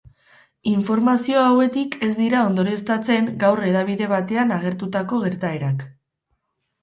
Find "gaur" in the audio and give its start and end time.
3.45-3.61